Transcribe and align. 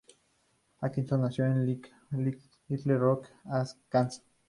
Atkinson 0.81 1.21
nació 1.21 1.45
en 1.45 1.63
Little 1.63 2.97
Rock, 2.97 3.27
Arkansas. 3.45 4.23